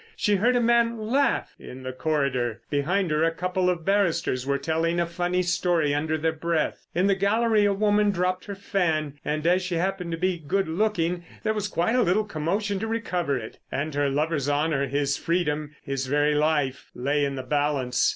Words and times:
She 0.17 0.37
heard 0.37 0.55
a 0.55 0.61
man 0.61 0.97
laugh 0.97 1.53
in 1.59 1.83
the 1.83 1.93
corridor. 1.93 2.61
Behind 2.71 3.11
her 3.11 3.23
a 3.23 3.29
couple 3.29 3.69
of 3.69 3.85
barristers 3.85 4.47
were 4.47 4.57
telling 4.57 4.99
a 4.99 5.05
funny 5.05 5.43
story 5.43 5.93
under 5.93 6.17
their 6.17 6.31
breath. 6.31 6.87
In 6.95 7.05
the 7.05 7.13
gallery 7.13 7.65
a 7.65 7.71
woman 7.73 8.09
dropped 8.09 8.45
her 8.45 8.55
fan; 8.55 9.19
and 9.23 9.45
as 9.45 9.61
she 9.61 9.75
happened 9.75 10.11
to 10.13 10.17
be 10.17 10.39
good 10.39 10.67
looking, 10.67 11.23
there 11.43 11.53
was 11.53 11.67
quite 11.67 11.93
a 11.93 12.01
little 12.01 12.25
commotion 12.25 12.79
to 12.79 12.87
recover 12.87 13.37
it. 13.37 13.59
And 13.71 13.93
her 13.93 14.09
lover's 14.09 14.49
honour, 14.49 14.87
his 14.87 15.17
freedom, 15.17 15.75
his 15.83 16.07
very 16.07 16.33
life, 16.33 16.89
lay 16.95 17.23
in 17.23 17.35
the 17.35 17.43
balance. 17.43 18.09